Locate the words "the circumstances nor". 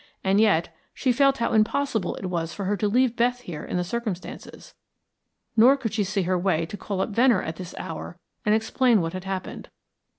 3.77-5.77